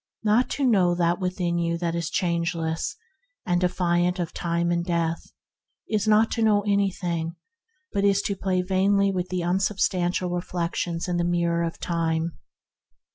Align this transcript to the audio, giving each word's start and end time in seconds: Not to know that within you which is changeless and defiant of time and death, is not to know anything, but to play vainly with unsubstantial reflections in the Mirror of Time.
Not 0.23 0.49
to 0.57 0.65
know 0.65 0.95
that 0.95 1.19
within 1.19 1.59
you 1.59 1.77
which 1.79 1.93
is 1.93 2.09
changeless 2.09 2.95
and 3.45 3.61
defiant 3.61 4.17
of 4.17 4.33
time 4.33 4.71
and 4.71 4.83
death, 4.83 5.31
is 5.87 6.07
not 6.07 6.31
to 6.31 6.41
know 6.41 6.61
anything, 6.61 7.35
but 7.93 8.01
to 8.01 8.35
play 8.35 8.63
vainly 8.63 9.11
with 9.11 9.31
unsubstantial 9.31 10.31
reflections 10.31 11.07
in 11.07 11.17
the 11.17 11.23
Mirror 11.23 11.65
of 11.65 11.79
Time. 11.79 12.31